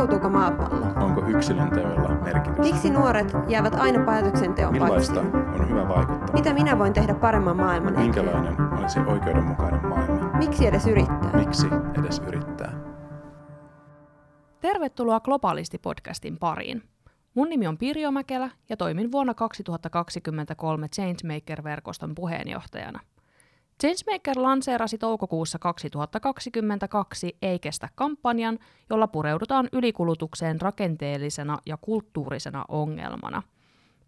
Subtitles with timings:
[0.00, 0.86] Tuhoutuuko maapallo?
[1.04, 2.62] Onko yksilön teoilla merkitystä?
[2.62, 5.60] Miksi nuoret jäävät aina päätöksenteon Millaista paikkaan?
[5.60, 6.32] on hyvä vaikuttaa?
[6.32, 8.06] Mitä minä voin tehdä paremman maailman eteen?
[8.06, 10.30] Minkälainen olisi oikeudenmukainen maailma?
[10.38, 11.32] Miksi edes yrittää?
[11.34, 11.66] Miksi
[11.98, 12.72] edes yrittää?
[14.60, 16.82] Tervetuloa Globaalisti-podcastin pariin.
[17.34, 23.00] Mun nimi on Pirjo Mäkelä ja toimin vuonna 2023 Changemaker-verkoston puheenjohtajana.
[23.80, 28.58] Changemaker lanseerasi toukokuussa 2022 Ei kestä kampanjan,
[28.90, 33.42] jolla pureudutaan ylikulutukseen rakenteellisena ja kulttuurisena ongelmana.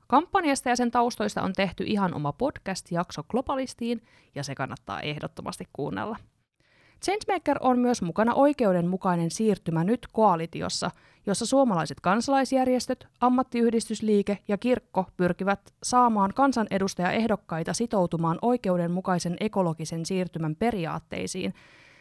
[0.06, 4.02] Kampanjasta ja sen taustoista on tehty ihan oma podcast-jakso Globalistiin,
[4.34, 6.16] ja se kannattaa ehdottomasti kuunnella.
[7.04, 10.90] Changemaker on myös mukana oikeudenmukainen siirtymä nyt koalitiossa,
[11.26, 21.54] jossa suomalaiset kansalaisjärjestöt, ammattiyhdistysliike ja kirkko pyrkivät saamaan kansanedustajaehdokkaita sitoutumaan oikeudenmukaisen ekologisen siirtymän periaatteisiin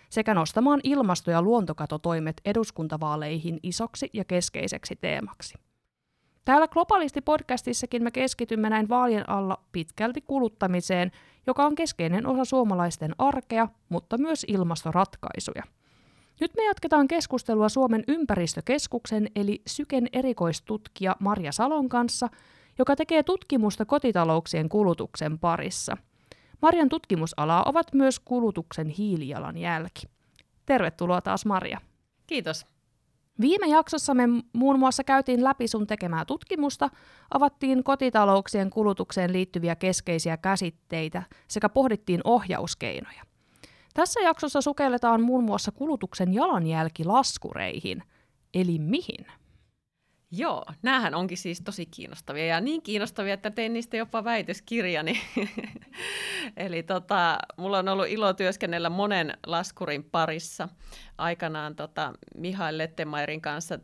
[0.10, 5.56] sekä nostamaan ilmasto- ja luontokatotoimet eduskuntavaaleihin isoksi ja keskeiseksi teemaksi.
[6.46, 11.12] Täällä Globaalisti-podcastissakin me keskitymme näin vaalien alla pitkälti kuluttamiseen,
[11.48, 15.64] joka on keskeinen osa suomalaisten arkea, mutta myös ilmastoratkaisuja.
[16.40, 22.30] Nyt me jatketaan keskustelua Suomen ympäristökeskuksen eli Syken erikoistutkija Marja Salon kanssa,
[22.80, 25.98] joka tekee tutkimusta kotitalouksien kulutuksen parissa.
[26.62, 30.02] Marjan tutkimusalaa ovat myös kulutuksen hiilijalanjälki.
[30.66, 31.82] Tervetuloa taas Marja.
[32.28, 32.66] Kiitos.
[33.42, 36.90] Viime jaksossa me muun muassa käytiin läpi sun tekemää tutkimusta,
[37.34, 43.24] avattiin kotitalouksien kulutukseen liittyviä keskeisiä käsitteitä sekä pohdittiin ohjauskeinoja.
[43.94, 48.04] Tässä jaksossa sukelletaan muun muassa kulutuksen jalanjälkilaskureihin,
[48.54, 49.26] eli mihin?
[50.32, 55.22] Joo, näähän onkin siis tosi kiinnostavia ja niin kiinnostavia, että tein niistä jopa väitöskirjani.
[56.58, 60.70] Eli tota, mulla on ollut ilo työskennellä monen laskurin parissa.
[61.18, 63.80] Aikanaan tota, Mihail Lettemairin kanssa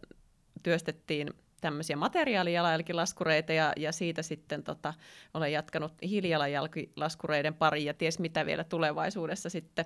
[0.64, 4.94] työstettiin tämmöisiä materiaalijalanjälkilaskureita ja, ja siitä sitten tota,
[5.34, 9.86] olen jatkanut hiilijalanjälkilaskureiden pari ja ties mitä vielä tulevaisuudessa sitten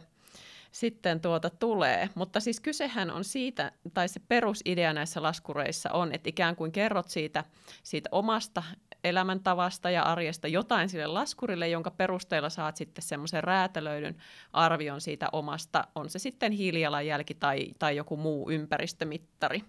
[0.71, 2.09] sitten tuota tulee.
[2.15, 7.09] Mutta siis kysehän on siitä, tai se perusidea näissä laskureissa on, että ikään kuin kerrot
[7.09, 7.43] siitä,
[7.83, 8.63] siitä omasta
[9.03, 14.15] elämäntavasta ja arjesta jotain sille laskurille, jonka perusteella saat sitten semmoisen räätälöidyn
[14.53, 19.63] arvion siitä omasta, on se sitten hiilijalanjälki tai, tai joku muu ympäristömittari.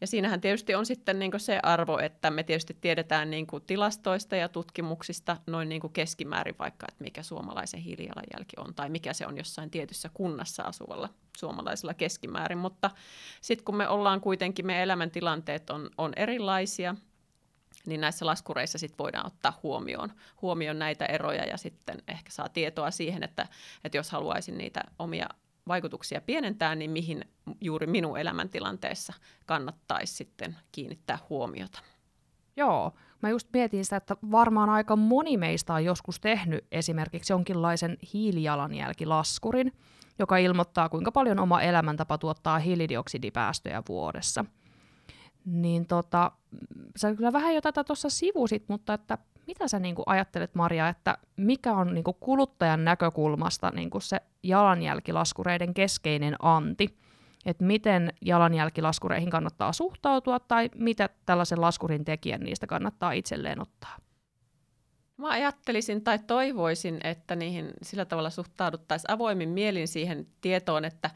[0.00, 4.48] Ja siinähän tietysti on sitten niin se arvo, että me tietysti tiedetään niin tilastoista ja
[4.48, 9.70] tutkimuksista noin niin keskimäärin vaikka, että mikä suomalaisen hiilijalanjälki on tai mikä se on jossain
[9.70, 12.58] tietyssä kunnassa asuvalla suomalaisella keskimäärin.
[12.58, 12.90] Mutta
[13.40, 16.94] sitten kun me ollaan kuitenkin, me elämäntilanteet on, on erilaisia,
[17.86, 22.90] niin näissä laskureissa sit voidaan ottaa huomioon, huomioon näitä eroja ja sitten ehkä saa tietoa
[22.90, 23.46] siihen, että,
[23.84, 25.28] että jos haluaisin niitä omia
[25.68, 27.24] vaikutuksia pienentää, niin mihin
[27.60, 29.12] juuri minun elämäntilanteessa
[29.46, 31.82] kannattaisi sitten kiinnittää huomiota.
[32.56, 37.96] Joo, mä just mietin sitä, että varmaan aika moni meistä on joskus tehnyt esimerkiksi jonkinlaisen
[38.12, 39.72] hiilijalanjälkilaskurin,
[40.18, 44.44] joka ilmoittaa, kuinka paljon oma elämäntapa tuottaa hiilidioksidipäästöjä vuodessa.
[45.44, 46.32] Niin tota,
[46.96, 51.18] sä kyllä vähän jo tätä tuossa sivusit, mutta että mitä sä niinku ajattelet, Maria, että
[51.36, 56.98] mikä on niinku kuluttajan näkökulmasta niinku se jalanjälkilaskureiden keskeinen anti?
[57.46, 63.96] Että miten jalanjälkilaskureihin kannattaa suhtautua tai mitä tällaisen laskurin tekijän niistä kannattaa itselleen ottaa?
[65.16, 71.10] Mä ajattelisin tai toivoisin, että niihin sillä tavalla suhtauduttaisiin avoimin mielin siihen tietoon, että,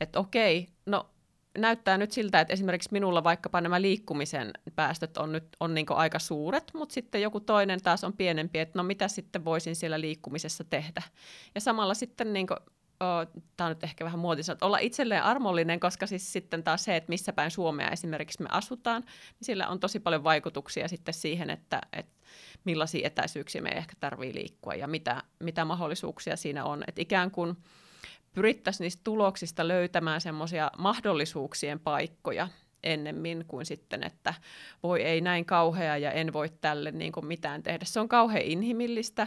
[0.00, 1.10] että okei, no
[1.56, 6.18] näyttää nyt siltä, että esimerkiksi minulla vaikkapa nämä liikkumisen päästöt on nyt on niin aika
[6.18, 10.64] suuret, mutta sitten joku toinen taas on pienempi, että no mitä sitten voisin siellä liikkumisessa
[10.64, 11.02] tehdä.
[11.54, 12.58] Ja samalla sitten niin kuin,
[13.56, 16.96] tämä on nyt ehkä vähän muotisa, että olla itselleen armollinen, koska siis sitten taas se,
[16.96, 21.50] että missä päin Suomea esimerkiksi me asutaan, niin sillä on tosi paljon vaikutuksia sitten siihen,
[21.50, 22.12] että, että
[22.64, 26.84] millaisia etäisyyksiä me ehkä tarvii liikkua ja mitä, mitä mahdollisuuksia siinä on.
[26.86, 27.56] Että ikään kuin
[28.36, 32.48] pyrittäisiin niistä tuloksista löytämään semmoisia mahdollisuuksien paikkoja
[32.82, 34.34] ennemmin kuin sitten, että
[34.82, 37.84] voi ei näin kauhea ja en voi tälle niin kuin mitään tehdä.
[37.84, 39.26] Se on kauhean inhimillistä,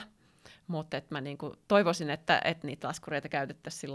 [0.67, 3.93] mutta että mä niin kuin toivoisin, että, että niitä laskureita käytettäisiin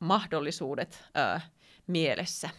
[0.00, 1.40] mahdollisuudet ää,
[1.86, 2.50] mielessä.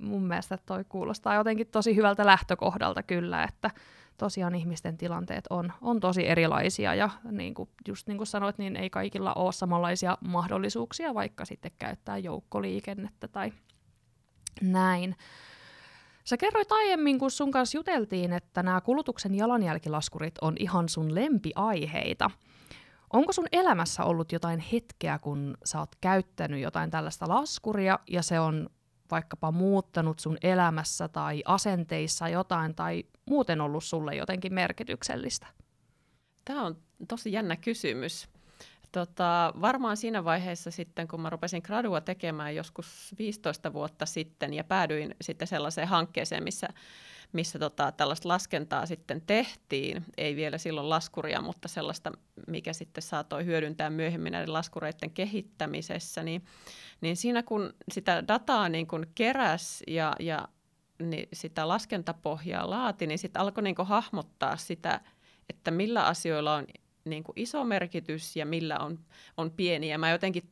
[0.00, 3.70] Mun mielestä toi kuulostaa jotenkin tosi hyvältä lähtökohdalta kyllä, että
[4.18, 8.76] tosiaan ihmisten tilanteet on, on tosi erilaisia ja niin kuin, just niin kuin sanoit, niin
[8.76, 13.52] ei kaikilla ole samanlaisia mahdollisuuksia vaikka sitten käyttää joukkoliikennettä tai
[14.60, 15.16] näin.
[16.24, 22.30] Sä kerroit aiemmin, kun sun kanssa juteltiin, että nämä kulutuksen jalanjälkilaskurit on ihan sun lempiaiheita.
[23.12, 28.40] Onko sun elämässä ollut jotain hetkeä, kun sä oot käyttänyt jotain tällaista laskuria ja se
[28.40, 28.70] on
[29.10, 35.46] vaikkapa muuttanut sun elämässä tai asenteissa jotain tai muuten ollut sulle jotenkin merkityksellistä?
[36.44, 36.76] Tämä on
[37.08, 38.28] tosi jännä kysymys.
[38.92, 44.64] Tota, varmaan siinä vaiheessa sitten, kun mä rupesin gradua tekemään joskus 15 vuotta sitten ja
[44.64, 46.68] päädyin sitten sellaiseen hankkeeseen, missä,
[47.32, 50.04] missä tota, tällaista laskentaa sitten tehtiin.
[50.16, 52.12] Ei vielä silloin laskuria, mutta sellaista,
[52.46, 56.22] mikä sitten saatoi hyödyntää myöhemmin näiden laskureiden kehittämisessä.
[56.22, 56.44] Niin,
[57.00, 60.48] niin siinä kun sitä dataa niin kun keräs ja, ja
[61.02, 65.00] niin sitä laskentapohjaa laati, niin sitten alkoi niin hahmottaa sitä,
[65.48, 66.66] että millä asioilla on
[67.04, 68.98] niin kuin iso merkitys ja millä on,
[69.36, 69.88] on pieni.
[69.88, 70.50] Ja mä jotenkin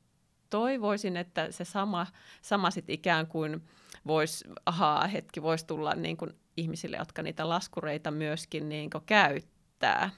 [0.51, 2.07] toivoisin, että se sama,
[2.43, 3.65] sama sit ikään kuin
[4.07, 10.11] voisi, ahaa, hetki voisi tulla niin kuin ihmisille, jotka niitä laskureita myöskin niin kuin käyttää.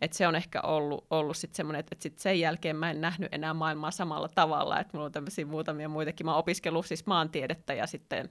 [0.00, 3.34] Et se on ehkä ollut, ollut sit semmoinen, että sit sen jälkeen mä en nähnyt
[3.34, 4.80] enää maailmaa samalla tavalla.
[4.80, 6.26] Että mulla on tämmöisiä muutamia muitakin.
[6.26, 8.28] Mä oon opiskellut siis maantiedettä ja sitten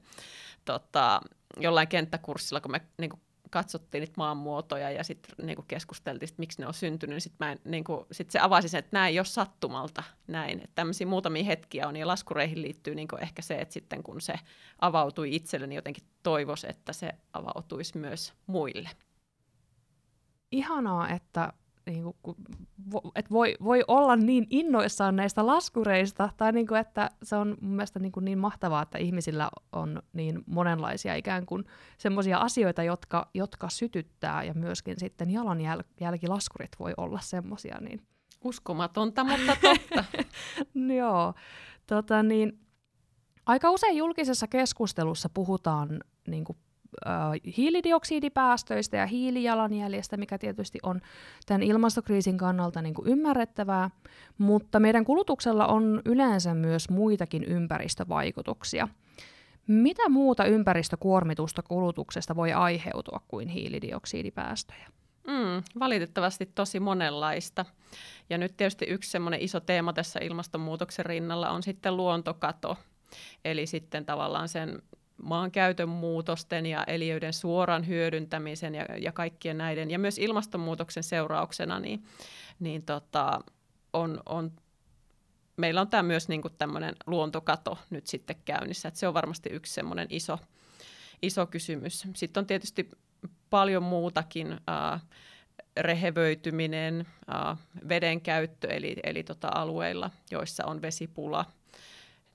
[0.65, 1.21] tota,
[1.57, 6.61] jollain kenttäkurssilla, kun me niin kuin katsottiin niitä maanmuotoja ja sitten niinku keskusteltiin, että miksi
[6.61, 10.03] ne on syntynyt, niin sitten niinku, sit se avasi sen, että näin ei ole sattumalta
[10.27, 10.57] näin.
[10.59, 14.39] Että tämmöisiä muutamia hetkiä on, ja laskureihin liittyy niinku ehkä se, että sitten kun se
[14.79, 18.89] avautui itselle, niin jotenkin toivoisi, että se avautuisi myös muille.
[20.51, 21.53] Ihanaa, että
[21.88, 22.38] niin kuin,
[23.16, 27.72] että voi, voi olla niin innoissaan näistä laskureista, tai niin kuin, että se on mun
[27.72, 31.66] mielestä niin, kuin niin mahtavaa, että ihmisillä on niin monenlaisia ikään kuin
[31.98, 37.78] semmoisia asioita, jotka, jotka sytyttää, ja myöskin sitten jalanjälkilaskurit voi olla semmoisia.
[37.81, 38.01] Niin...
[38.44, 40.04] Uskomatonta, mutta totta.
[40.98, 41.34] Joo.
[41.88, 42.60] Tota, niin,
[43.45, 46.57] aika usein julkisessa keskustelussa puhutaan niin kuin
[47.57, 51.01] hiilidioksidipäästöistä ja hiilijalanjäljestä, mikä tietysti on
[51.45, 53.89] tämän ilmastokriisin kannalta niin kuin ymmärrettävää,
[54.38, 58.88] mutta meidän kulutuksella on yleensä myös muitakin ympäristövaikutuksia.
[59.68, 64.88] Mitä muuta ympäristökuormitusta kulutuksesta voi aiheutua kuin hiilidioksidipäästöjä?
[65.28, 67.66] Mm, valitettavasti tosi monenlaista.
[68.30, 72.78] Ja nyt tietysti yksi semmoinen iso teema tässä ilmastonmuutoksen rinnalla on sitten luontokato.
[73.45, 74.81] Eli sitten tavallaan sen
[75.23, 82.03] maankäytön muutosten ja eliöiden suoran hyödyntämisen ja, ja kaikkien näiden, ja myös ilmastonmuutoksen seurauksena, niin,
[82.59, 83.39] niin tota,
[83.93, 84.51] on, on,
[85.57, 89.73] meillä on tämä myös niin tämmöinen luontokato nyt sitten käynnissä, että se on varmasti yksi
[89.73, 90.39] semmoinen iso,
[91.21, 92.07] iso kysymys.
[92.15, 92.89] Sitten on tietysti
[93.49, 95.01] paljon muutakin, äh,
[95.77, 97.57] rehevöityminen, äh,
[97.89, 101.45] veden käyttö, eli, eli tota alueilla, joissa on vesipula–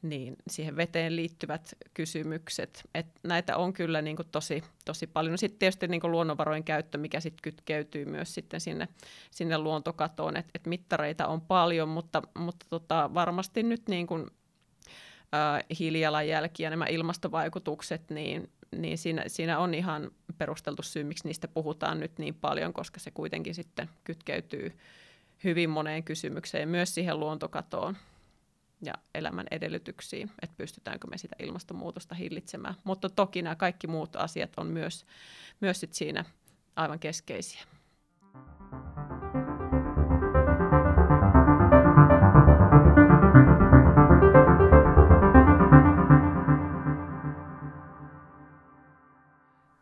[0.03, 2.89] niin siihen veteen liittyvät kysymykset.
[2.95, 5.31] Et näitä on kyllä niin kuin tosi, tosi paljon.
[5.31, 8.89] No sitten tietysti niin kuin luonnonvarojen käyttö, mikä sitten kytkeytyy myös sitten sinne,
[9.31, 14.31] sinne luontokatoon, että et mittareita on paljon, mutta, mutta tota, varmasti nyt niin kuin,
[15.35, 21.49] äh, hiilijalanjälki ja nämä ilmastovaikutukset, niin, niin siinä, siinä on ihan perusteltu syy, miksi niistä
[21.49, 24.79] puhutaan nyt niin paljon, koska se kuitenkin sitten kytkeytyy
[25.45, 27.97] hyvin moneen kysymykseen, myös siihen luontokatoon
[28.83, 32.75] ja elämän edellytyksiin, että pystytäänkö me sitä ilmastonmuutosta hillitsemään.
[32.85, 35.07] Mutta toki nämä kaikki muut asiat on myös,
[35.61, 36.25] myös sit siinä
[36.77, 37.63] aivan keskeisiä.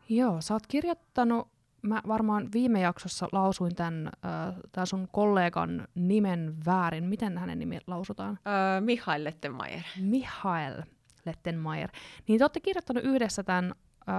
[0.09, 1.49] Joo, sä oot kirjoittanut
[1.83, 7.05] mä varmaan viime jaksossa lausuin tämän, äh, tämän sun kollegan nimen väärin.
[7.05, 8.39] Miten hänen nimi lausutaan?
[8.47, 9.83] Öö, Mihail Lettenmeier.
[10.01, 10.83] Mihail
[11.27, 11.91] Lettenmeier.
[12.29, 13.75] Niin te olette kirjoittanut yhdessä tämän
[14.09, 14.15] äh,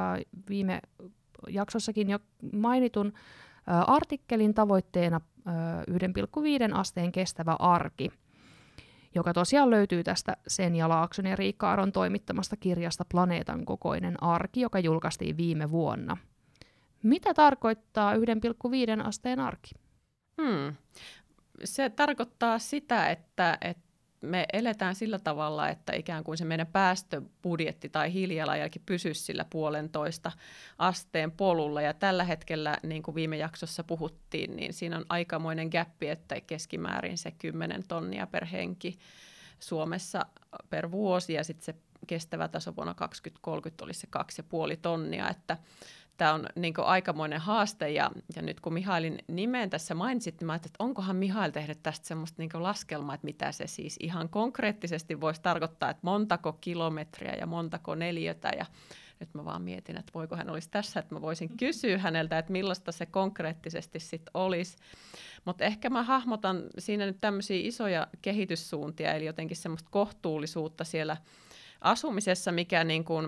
[0.50, 0.82] viime
[1.50, 2.20] jaksossakin jo
[2.54, 5.54] mainitun äh, artikkelin tavoitteena äh,
[6.70, 8.12] 1,5 asteen kestävä arki,
[9.16, 14.62] joka tosiaan löytyy tästä Sen ja Laakson ja Riikka Aron toimittamasta kirjasta Planeetan kokoinen arki,
[14.62, 16.18] joka julkaistiin viime vuonna–
[17.04, 18.20] mitä tarkoittaa 1,5
[19.08, 19.76] asteen arki?
[20.42, 20.76] Hmm.
[21.64, 23.92] Se tarkoittaa sitä, että, että
[24.22, 30.32] me eletään sillä tavalla, että ikään kuin se meidän päästöbudjetti tai hiilijalanjälki pysyisi sillä puolentoista
[30.78, 31.82] asteen polulla.
[31.82, 37.18] Ja tällä hetkellä, niin kuin viime jaksossa puhuttiin, niin siinä on aikamoinen gappi, että keskimäärin
[37.18, 38.98] se 10 tonnia per henki
[39.60, 40.26] Suomessa
[40.70, 41.76] per vuosi ja sitten se
[42.08, 44.08] kestävä taso vuonna 2030 olisi se
[44.74, 45.58] 2,5 tonnia, että
[46.18, 50.54] tämä on niin aikamoinen haaste ja, ja nyt kun Mihailin nimen tässä mainitsit, niin mä
[50.54, 55.22] ajattelin, että onkohan Mihail tehnyt tästä semmoista niin laskelmaa, että mitä se siis ihan konkreettisesti
[55.22, 58.66] voisi tarkoittaa, että montako kilometriä ja montako neliötä ja
[59.22, 62.52] nyt mä vaan mietin, että voiko hän olisi tässä, että mä voisin kysyä häneltä, että
[62.52, 64.78] millaista se konkreettisesti sitten olisi.
[65.46, 71.18] Mutta ehkä mä hahmotan siinä nyt tämmöisiä isoja kehityssuuntia, eli jotenkin semmoista kohtuullisuutta siellä
[71.82, 73.28] asumisessa, mikä niin kuin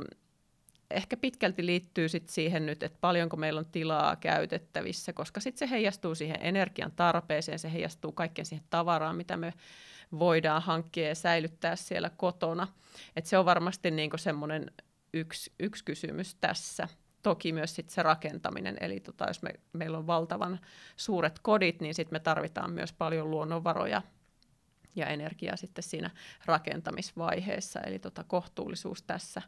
[0.92, 5.72] ehkä pitkälti liittyy sit siihen nyt, että paljonko meillä on tilaa käytettävissä, koska sitten se
[5.74, 9.54] heijastuu siihen energian tarpeeseen, se heijastuu kaikkeen siihen tavaraan, mitä me
[10.20, 12.68] voidaan hankkia ja säilyttää siellä kotona.
[13.16, 14.72] Et se on varmasti niinku semmoinen
[15.14, 16.88] yksi, yksi kysymys tässä.
[17.24, 20.60] Toki myös sit se rakentaminen, eli tota, jos me, meillä on valtavan
[20.96, 24.02] suuret kodit, niin sitten me tarvitaan myös paljon luonnonvaroja
[24.96, 26.10] ja energiaa sitten siinä
[26.46, 29.42] rakentamisvaiheessa, eli tota, kohtuullisuus tässä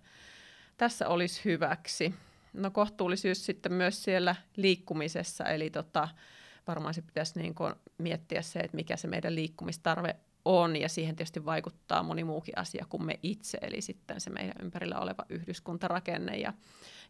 [0.77, 2.13] tässä olisi hyväksi.
[2.53, 6.07] No kohtuullisuus sitten myös siellä liikkumisessa, eli tota,
[6.67, 10.15] varmaan se pitäisi niin kuin miettiä se, että mikä se meidän liikkumistarve
[10.45, 14.55] on, ja siihen tietysti vaikuttaa moni muukin asia kuin me itse, eli sitten se meidän
[14.61, 16.53] ympärillä oleva yhdyskuntarakenne ja,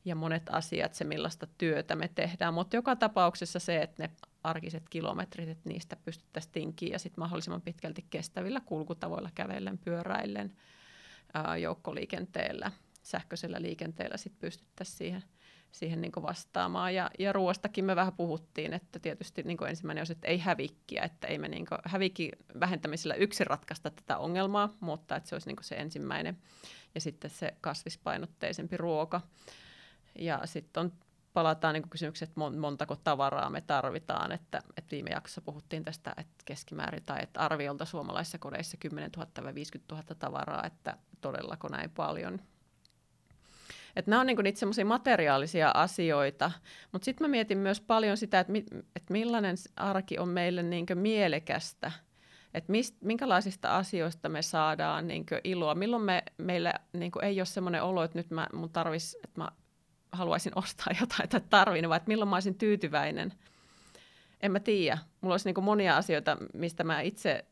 [0.06, 4.10] ja monet asiat, se millaista työtä me tehdään, mutta joka tapauksessa se, että ne
[4.44, 10.56] arkiset kilometrit, että niistä pystyttäisiin tinkiä ja sitten mahdollisimman pitkälti kestävillä kulkutavoilla kävellen, pyöräillen,
[11.62, 12.72] joukkoliikenteellä–
[13.06, 15.24] sähköisellä liikenteellä sit pystyttäisiin siihen,
[15.72, 16.96] siihen niin vastaamaan.
[16.96, 21.28] Ja, ja ruoastakin me vähän puhuttiin, että tietysti niin ensimmäinen on, että ei hävikkiä, että
[21.28, 25.76] ei me niin hävikki vähentämisellä yksin ratkaista tätä ongelmaa, mutta että se olisi niin se
[25.76, 26.38] ensimmäinen.
[26.96, 29.22] Ja sitten se kasvispainotteisempi ruoka.
[30.20, 30.94] Ja sitten on
[31.34, 34.32] palataan niin kysymykseen, että montako tavaraa me tarvitaan.
[34.32, 39.56] Että, että viime jaksossa puhuttiin tästä, että keskimäärin tai että arviolta suomalaisissa kodeissa 10 000
[39.56, 42.40] 50 000 tavaraa, että todellako näin paljon.
[43.96, 46.52] Että nämä on niin niitä semmoisia materiaalisia asioita,
[46.92, 50.86] mutta sitten mä mietin myös paljon sitä, että, mi, että millainen arki on meille niin
[50.96, 51.92] mielekästä,
[52.54, 58.04] että minkälaisista asioista me saadaan niin iloa, milloin me, meillä niin ei ole semmoinen olo,
[58.04, 59.50] että nyt mä, mun tarvis, että mä
[60.12, 63.34] haluaisin ostaa jotain tai tarvin, vaan että milloin mä olisin tyytyväinen.
[64.42, 64.98] En mä tiedä.
[65.22, 67.46] Mulla olisi niin monia asioita, mistä mä itse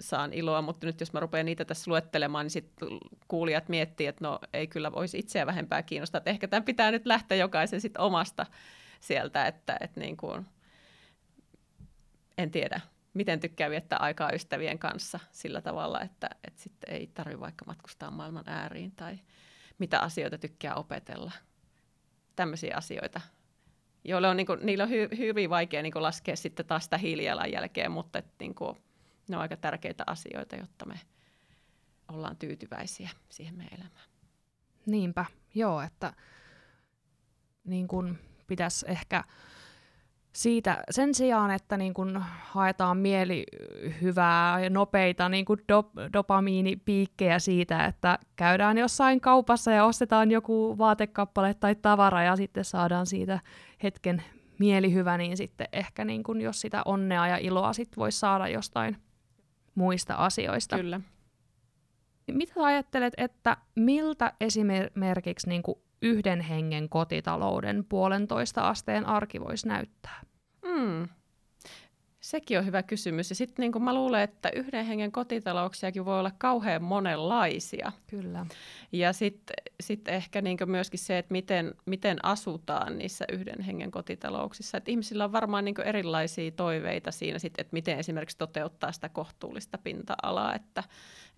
[0.00, 2.88] saan iloa, mutta nyt jos mä rupean niitä tässä luettelemaan, niin sitten
[3.28, 7.06] kuulijat miettii, että no ei kyllä voisi itseä vähempää kiinnostaa, että ehkä tämän pitää nyt
[7.06, 8.46] lähteä jokaisen sit omasta
[9.00, 10.46] sieltä, että, että niin kuin,
[12.38, 12.80] en tiedä,
[13.14, 18.10] miten tykkää viettää aikaa ystävien kanssa sillä tavalla, että, että sitten ei tarvitse vaikka matkustaa
[18.10, 19.18] maailman ääriin tai
[19.78, 21.32] mitä asioita tykkää opetella.
[22.36, 23.20] Tämmöisiä asioita,
[24.04, 26.98] joille on, niin kuin, niillä on hy, hyvin vaikea niin kuin laskea sitten taas sitä
[26.98, 28.76] hiilijalanjälkeä, mutta että, niin kuin,
[29.28, 31.00] ne on aika tärkeitä asioita, jotta me
[32.08, 34.06] ollaan tyytyväisiä siihen meidän elämään.
[34.86, 36.12] Niinpä, joo, että
[37.64, 39.24] niin kun pitäisi ehkä
[40.32, 47.84] siitä sen sijaan, että niin kun haetaan mielihyvää ja nopeita niin kun dop- dopamiinipiikkejä siitä,
[47.84, 53.40] että käydään jossain kaupassa ja ostetaan joku vaatekappale tai tavara ja sitten saadaan siitä
[53.82, 54.22] hetken
[54.58, 58.96] mielihyvä, niin sitten ehkä niin kun jos sitä onnea ja iloa sit voisi saada jostain
[59.76, 60.76] muista asioista.
[60.76, 61.00] Kyllä.
[62.32, 69.68] Mitä sä ajattelet, että miltä esimerkiksi niin kuin yhden hengen kotitalouden puolentoista asteen arki voisi
[69.68, 70.20] näyttää?
[70.64, 71.08] Mm.
[72.26, 73.30] Sekin on hyvä kysymys.
[73.30, 77.92] Ja sitten niin mä luulen, että yhden hengen kotitalouksiakin voi olla kauhean monenlaisia.
[78.06, 78.46] Kyllä.
[78.92, 84.78] Ja sitten sit ehkä niin myöskin se, että miten, miten asutaan niissä yhden hengen kotitalouksissa.
[84.78, 89.78] Et ihmisillä on varmaan niin erilaisia toiveita siinä, sit, että miten esimerkiksi toteuttaa sitä kohtuullista
[89.78, 90.84] pinta-alaa, että,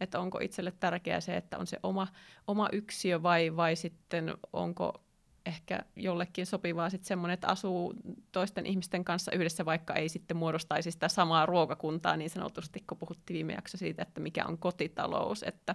[0.01, 2.07] että onko itselle tärkeää se, että on se oma,
[2.47, 5.01] oma yksiö vai, vai sitten onko
[5.49, 7.95] ehkä jollekin sopivaa sitten semmoinen, että asuu
[8.33, 13.35] toisten ihmisten kanssa yhdessä, vaikka ei sitten muodostaisi sitä samaa ruokakuntaa niin sanotusti, kun puhuttiin
[13.35, 15.75] viime jakso siitä, että mikä on kotitalous, että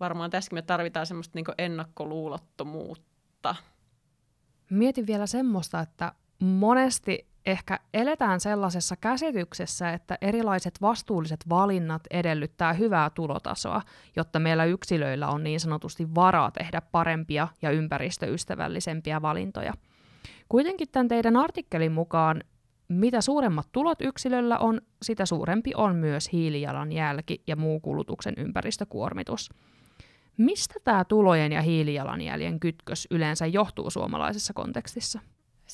[0.00, 3.54] varmaan tässäkin me tarvitaan semmoista niin ennakkoluulottomuutta.
[4.70, 13.10] Mietin vielä semmoista, että monesti ehkä eletään sellaisessa käsityksessä, että erilaiset vastuulliset valinnat edellyttää hyvää
[13.10, 13.82] tulotasoa,
[14.16, 19.74] jotta meillä yksilöillä on niin sanotusti varaa tehdä parempia ja ympäristöystävällisempiä valintoja.
[20.48, 22.42] Kuitenkin tämän teidän artikkelin mukaan
[22.88, 29.50] mitä suuremmat tulot yksilöllä on, sitä suurempi on myös hiilijalanjälki ja muu kulutuksen ympäristökuormitus.
[30.36, 35.20] Mistä tämä tulojen ja hiilijalanjäljen kytkös yleensä johtuu suomalaisessa kontekstissa?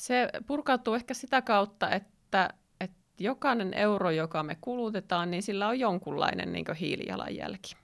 [0.02, 5.78] Se purkautuu ehkä sitä kautta, että, että jokainen euro, joka me kulutetaan, niin sillä on
[5.78, 7.76] jonkunlainen niin hiilijalanjälki.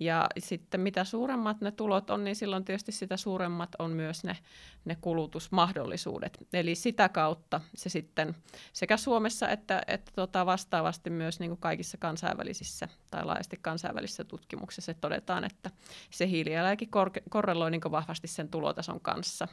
[0.00, 4.36] Ja sitten mitä suuremmat ne tulot on, niin silloin tietysti sitä suuremmat on myös ne,
[4.84, 6.38] ne kulutusmahdollisuudet.
[6.52, 8.34] Eli sitä kautta se sitten
[8.72, 14.94] sekä Suomessa että, että tota vastaavasti myös niin kuin kaikissa kansainvälisissä tai laajasti kansainvälisissä tutkimuksissa
[14.94, 15.70] todetaan, että
[16.10, 16.88] se hiilijalanjälki
[17.30, 19.48] korreloi niin vahvasti sen tulotason kanssa.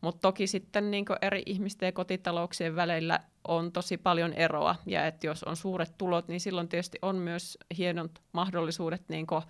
[0.00, 4.76] Mutta toki sitten niin eri ihmisten ja kotitalouksien välillä on tosi paljon eroa.
[4.86, 9.42] Ja että jos on suuret tulot, niin silloin tietysti on myös hienot mahdollisuudet niin kuin,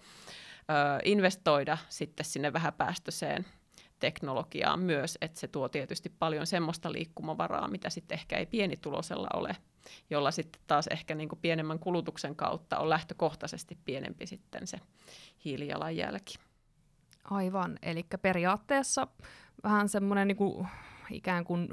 [1.05, 3.47] investoida sitten sinne vähäpäästöiseen
[4.01, 9.57] teknologiaan myös, että se tuo tietysti paljon semmoista liikkumavaraa, mitä sitten ehkä ei pienitulosella ole,
[10.11, 14.79] jolla sitten taas ehkä niin kuin pienemmän kulutuksen kautta on lähtökohtaisesti pienempi sitten se
[15.45, 16.35] hiilijalanjälki.
[17.25, 19.07] Aivan, eli periaatteessa
[19.63, 20.67] vähän semmoinen niin kuin,
[21.11, 21.69] ikään kuin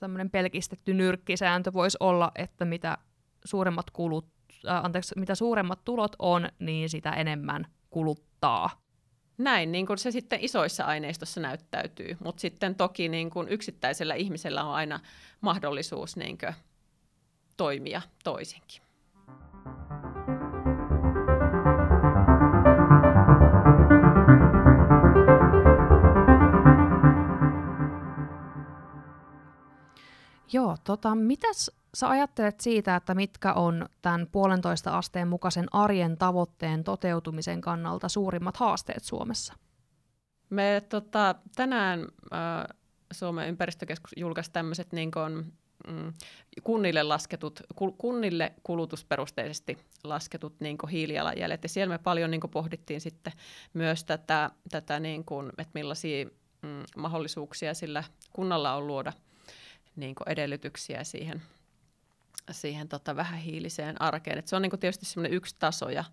[0.00, 2.98] tämmöinen pelkistetty nyrkkisääntö voisi olla, että mitä
[3.44, 4.26] suuremmat kulut,
[4.68, 8.82] äh, anteeksi, mitä suuremmat tulot on, niin sitä enemmän kuluttaa.
[9.38, 14.64] Näin, niin kuin se sitten isoissa aineistossa näyttäytyy, mutta sitten toki niin kuin yksittäisellä ihmisellä
[14.64, 15.00] on aina
[15.40, 16.54] mahdollisuus niin kuin
[17.56, 18.82] toimia toisinkin.
[30.52, 36.84] Joo, tota, mitäs sä ajattelet siitä, että mitkä on tämän puolentoista asteen mukaisen arjen tavoitteen
[36.84, 39.54] toteutumisen kannalta suurimmat haasteet Suomessa?
[40.50, 42.76] Me tota, tänään äh,
[43.12, 45.52] Suomen ympäristökeskus julkaisi tämmöiset niin kuin,
[45.88, 46.12] mm,
[46.62, 47.60] kunnille, lasketut,
[47.98, 51.62] kunnille kulutusperusteisesti lasketut niin hiilijalanjäljet.
[51.62, 53.32] Ja siellä me paljon niin pohdittiin sitten
[53.74, 56.26] myös tätä, tätä niin kuin, että millaisia
[56.62, 59.12] mm, mahdollisuuksia sillä kunnalla on luoda
[59.96, 61.42] niin kuin edellytyksiä siihen
[62.50, 64.38] siihen tota vähähiiliseen arkeen.
[64.38, 66.04] Et se on niinku tietysti semmoinen yksi taso ja,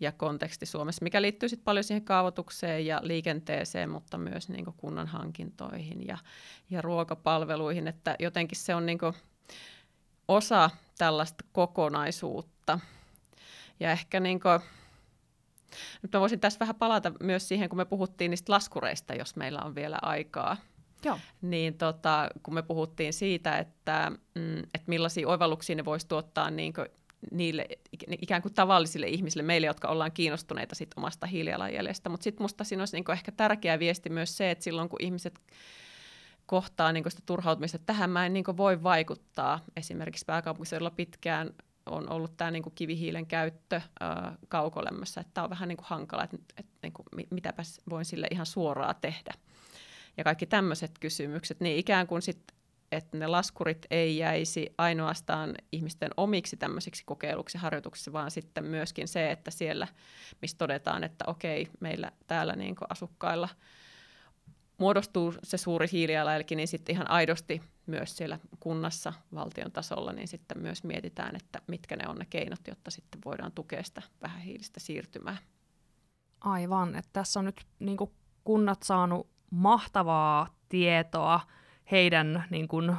[0.00, 5.06] ja konteksti Suomessa, mikä liittyy sit paljon siihen kaavoitukseen ja liikenteeseen, mutta myös niinku kunnan
[5.06, 6.18] hankintoihin ja,
[6.70, 9.14] ja ruokapalveluihin, että jotenkin se on niinku
[10.28, 12.80] osa tällaista kokonaisuutta.
[13.80, 14.48] Ja ehkä niinku,
[16.02, 19.62] nyt mä voisin tässä vähän palata myös siihen, kun me puhuttiin niistä laskureista, jos meillä
[19.62, 20.56] on vielä aikaa.
[21.04, 21.18] Joo.
[21.42, 26.72] Niin tota, kun me puhuttiin siitä, että, mm, että millaisia oivalluksia ne voisi tuottaa niin
[26.72, 26.86] kuin
[27.30, 27.66] niille
[28.22, 32.08] ikään kuin tavallisille ihmisille, meille, jotka ollaan kiinnostuneita sit omasta hiilijalanjäljestä.
[32.08, 35.40] Mutta sitten musta siinä olisi niin ehkä tärkeä viesti myös se, että silloin kun ihmiset
[36.46, 39.60] kohtaa niin sitä turhautumista, että tähän mä en niin voi vaikuttaa.
[39.76, 41.50] Esimerkiksi pääkaupunkiseudulla pitkään
[41.86, 46.36] on ollut tämä niin kivihiilen käyttö ää, kaukolämmössä, että tämä on vähän niin hankala, että,
[46.56, 49.34] että niin mitäpäs voin sille ihan suoraan tehdä
[50.16, 52.52] ja kaikki tämmöiset kysymykset, niin ikään kuin sit,
[52.92, 59.30] että ne laskurit ei jäisi ainoastaan ihmisten omiksi tämmöisiksi kokeiluksi harjoituksiksi, vaan sitten myöskin se,
[59.30, 59.88] että siellä,
[60.42, 63.48] missä todetaan, että okei, meillä täällä niin asukkailla
[64.78, 70.58] muodostuu se suuri hiilijalanjälki, niin sitten ihan aidosti myös siellä kunnassa valtion tasolla, niin sitten
[70.58, 75.36] myös mietitään, että mitkä ne on ne keinot, jotta sitten voidaan tukea sitä vähähiilistä siirtymää.
[76.40, 77.96] Aivan, että tässä on nyt niin
[78.44, 81.40] kunnat saanut mahtavaa tietoa
[81.90, 82.96] heidän niin kuin,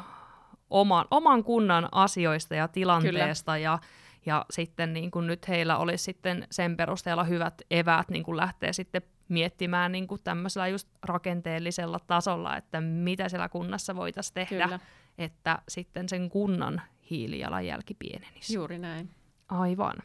[0.70, 3.64] oman, oman kunnan asioista ja tilanteesta Kyllä.
[3.64, 3.80] ja
[4.28, 8.74] ja sitten niin kuin nyt heillä olisi sitten sen perusteella hyvät eväät niin kuin lähteä
[8.74, 14.80] sitten miettimään niin kuin tämmöisellä just rakenteellisella tasolla, että mitä siellä kunnassa voitaisiin tehdä, Kyllä.
[15.18, 18.54] että sitten sen kunnan hiilijalanjälki pienenisi.
[18.54, 19.10] Juuri näin.
[19.48, 19.96] Aivan.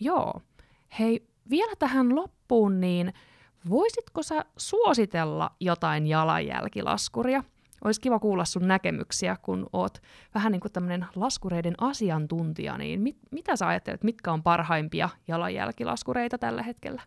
[0.00, 0.42] Joo.
[0.98, 3.12] Hei, vielä tähän loppuun, niin
[3.68, 7.44] Voisitko sä suositella jotain jalanjälkilaskuria?
[7.84, 10.02] Olisi kiva kuulla sun näkemyksiä, kun oot
[10.34, 16.38] vähän niin kuin tämmöinen laskureiden asiantuntija, niin mit, mitä sä ajattelet, mitkä on parhaimpia jalanjälkilaskureita
[16.38, 17.02] tällä hetkellä?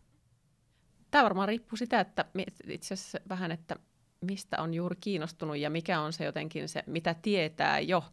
[1.11, 2.25] Tämä varmaan riippuu sitä, että
[2.67, 3.75] itse asiassa vähän, että
[4.21, 8.03] mistä on juuri kiinnostunut ja mikä on se jotenkin se, mitä tietää jo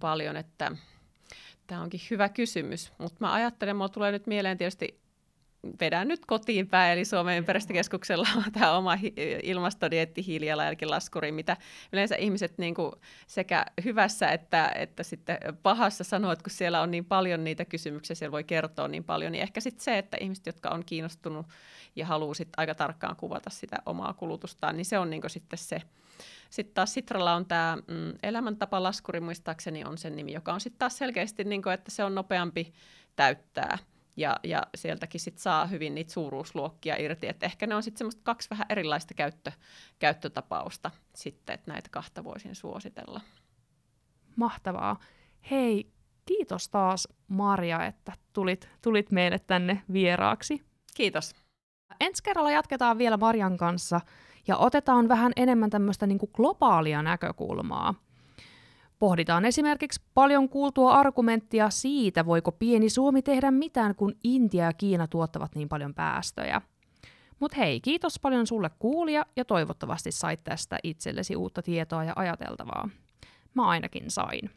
[0.00, 0.72] paljon, että
[1.66, 2.92] tämä onkin hyvä kysymys.
[2.98, 5.00] Mutta mä ajattelen, mulla tulee nyt mieleen tietysti
[5.80, 11.56] vedän nyt kotiin päin, eli Suomen ympäristökeskuksella on tämä oma hi- ilmastodietti hiilijalanjälkilaskuri, mitä
[11.92, 12.92] yleensä ihmiset niin kuin
[13.26, 18.16] sekä hyvässä että, että sitten pahassa sanoo, että kun siellä on niin paljon niitä kysymyksiä,
[18.16, 21.46] siellä voi kertoa niin paljon, niin ehkä sitten se, että ihmiset, jotka on kiinnostunut
[21.96, 25.58] ja haluaa sitten aika tarkkaan kuvata sitä omaa kulutustaan, niin se on niin kuin sitten
[25.58, 25.82] se.
[26.50, 30.98] Sitten taas Sitralla on tämä mm, elämäntapalaskuri, muistaakseni on sen nimi, joka on sitten taas
[30.98, 32.72] selkeästi, niin kuin, että se on nopeampi
[33.16, 33.78] täyttää–
[34.20, 37.28] ja, ja sieltäkin sit saa hyvin niitä suuruusluokkia irti.
[37.28, 39.52] Et ehkä ne on sitten semmoista kaksi vähän erilaista käyttö,
[39.98, 43.20] käyttötapausta sitten, että näitä kahta voisin suositella.
[44.36, 44.98] Mahtavaa.
[45.50, 45.92] Hei,
[46.24, 50.62] kiitos taas Maria, että tulit, tulit meille tänne vieraaksi.
[50.94, 51.34] Kiitos.
[52.00, 54.00] Ensi kerralla jatketaan vielä Marjan kanssa
[54.46, 57.94] ja otetaan vähän enemmän tämmöistä niin globaalia näkökulmaa–
[59.00, 65.06] Pohditaan esimerkiksi paljon kuultua argumenttia siitä, voiko pieni Suomi tehdä mitään, kun Intia ja Kiina
[65.06, 66.62] tuottavat niin paljon päästöjä.
[67.38, 72.88] Mutta hei, kiitos paljon sulle kuulija ja toivottavasti sait tästä itsellesi uutta tietoa ja ajateltavaa.
[73.54, 74.50] Mä ainakin sain.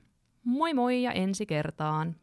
[0.44, 2.16] Moi moi ja ensi kertaan!